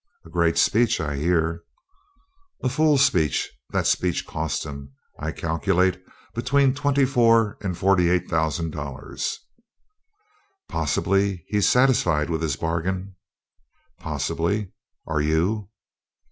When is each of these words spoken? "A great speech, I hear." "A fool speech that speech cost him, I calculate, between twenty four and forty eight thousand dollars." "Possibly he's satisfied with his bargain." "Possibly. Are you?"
"A 0.25 0.31
great 0.31 0.57
speech, 0.57 0.99
I 0.99 1.15
hear." 1.17 1.61
"A 2.63 2.69
fool 2.69 2.97
speech 2.97 3.51
that 3.69 3.85
speech 3.85 4.25
cost 4.25 4.63
him, 4.65 4.93
I 5.19 5.31
calculate, 5.31 6.01
between 6.33 6.73
twenty 6.73 7.05
four 7.05 7.59
and 7.61 7.77
forty 7.77 8.09
eight 8.09 8.27
thousand 8.27 8.71
dollars." 8.71 9.37
"Possibly 10.67 11.45
he's 11.49 11.69
satisfied 11.69 12.31
with 12.31 12.41
his 12.41 12.55
bargain." 12.55 13.15
"Possibly. 13.99 14.71
Are 15.05 15.21
you?" 15.21 15.69